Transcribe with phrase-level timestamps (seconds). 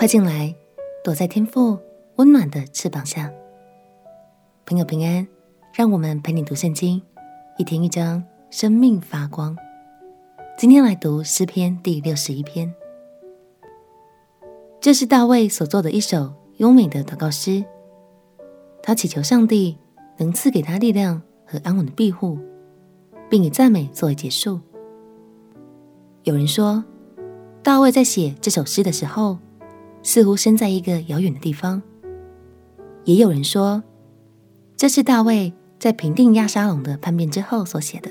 [0.00, 0.54] 快进来，
[1.04, 1.78] 躲在天父
[2.16, 3.30] 温暖的翅膀下。
[4.64, 5.28] 朋友平安，
[5.74, 7.02] 让我们陪你读圣经，
[7.58, 9.54] 一天一章，生命发光。
[10.56, 12.74] 今天来读诗篇第六十一篇，
[14.80, 17.62] 这是大卫所作的一首优美的祷告诗。
[18.82, 19.76] 他祈求上帝
[20.16, 22.38] 能赐给他力量和安稳的庇护，
[23.28, 24.60] 并以赞美作为结束。
[26.22, 26.82] 有人说，
[27.62, 29.36] 大卫在写这首诗的时候，
[30.02, 31.82] 似乎身在一个遥远的地方。
[33.04, 33.82] 也有人说，
[34.76, 38.10] 这是大卫在平定亚沙龙的叛变之后所写的。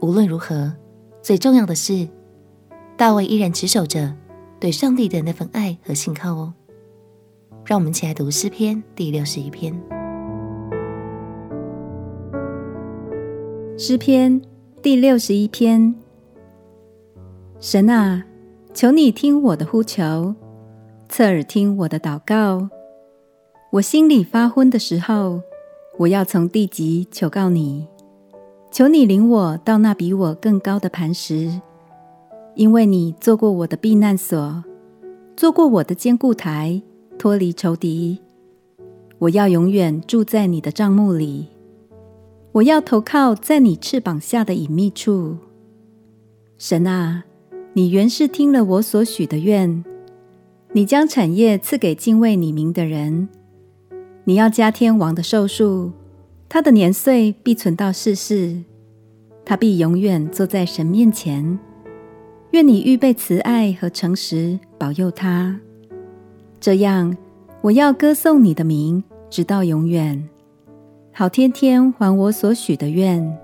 [0.00, 0.74] 无论如何，
[1.22, 2.08] 最重要的是，
[2.96, 4.14] 大卫依然持守着
[4.58, 6.54] 对上帝的那份爱和信靠哦。
[7.64, 9.72] 让我们一起来读诗篇第六十一篇。
[13.78, 14.40] 诗篇
[14.82, 15.94] 第六十一篇。
[17.60, 18.24] 神啊，
[18.74, 20.34] 求你听我的呼求，
[21.06, 22.70] 侧耳听我的祷告。
[23.70, 25.42] 我心里发昏的时候，
[25.98, 27.86] 我要从地极求告你，
[28.70, 31.60] 求你领我到那比我更高的磐石，
[32.54, 34.64] 因为你做过我的避难所，
[35.36, 36.80] 做过我的坚固台，
[37.18, 38.18] 脱离仇敌。
[39.18, 41.48] 我要永远住在你的帐幕里，
[42.52, 45.36] 我要投靠在你翅膀下的隐秘处。
[46.56, 47.24] 神啊。
[47.74, 49.82] 你原是听了我所许的愿，
[50.72, 53.30] 你将产业赐给敬畏你名的人。
[54.24, 55.90] 你要加天王的寿数，
[56.50, 58.58] 他的年岁必存到世世，
[59.44, 61.58] 他必永远坐在神面前。
[62.50, 65.58] 愿你预备慈爱和诚实保佑他，
[66.60, 67.16] 这样
[67.62, 70.28] 我要歌颂你的名，直到永远，
[71.10, 73.38] 好天天还我所许的愿。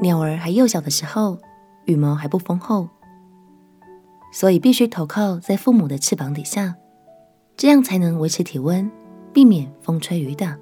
[0.00, 1.38] 鸟儿还幼小的时候，
[1.84, 2.88] 羽毛还不丰厚，
[4.32, 6.74] 所以必须投靠在父母的翅膀底下，
[7.54, 8.90] 这样才能维持体温，
[9.30, 10.56] 避免风吹雨打。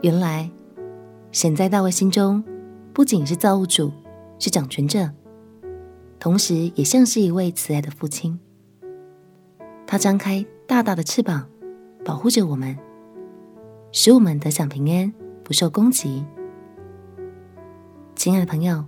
[0.00, 0.50] 原来，
[1.32, 2.42] 神在大卫心中
[2.94, 3.92] 不仅是造物主，
[4.38, 5.10] 是掌权者，
[6.18, 8.40] 同时也像是一位慈爱的父亲。
[9.86, 11.46] 他张开大大的翅膀，
[12.06, 12.74] 保护着我们，
[13.92, 15.12] 使我们得享平安，
[15.44, 16.24] 不受攻击。
[18.18, 18.84] 亲爱的朋友，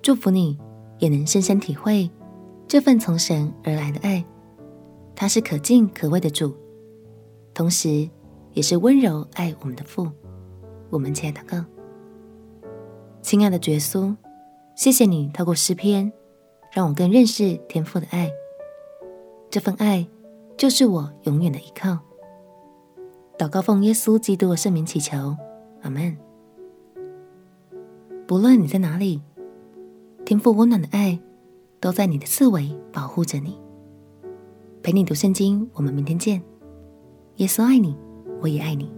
[0.00, 0.56] 祝福你
[1.00, 2.08] 也能深深体会
[2.68, 4.24] 这份从神而来的爱。
[5.16, 6.54] 他是可敬可畏的主，
[7.52, 8.08] 同时
[8.52, 10.08] 也是温柔爱我们的父。
[10.90, 11.66] 我们亲爱的哥，
[13.20, 14.14] 亲爱的耶稣，
[14.76, 16.12] 谢谢你透过诗篇，
[16.70, 18.30] 让我更认识天父的爱。
[19.50, 20.06] 这份爱
[20.56, 21.98] 就是我永远的依靠。
[23.36, 25.36] 祷告奉耶稣基督的圣名祈求，
[25.82, 26.16] 阿门。
[28.28, 29.22] 不论你在哪里，
[30.26, 31.18] 天赋温暖的爱
[31.80, 33.58] 都在你的四围保护着你。
[34.82, 36.42] 陪你读圣经，我们明天见。
[37.36, 37.96] 耶稣爱你，
[38.42, 38.97] 我也爱你。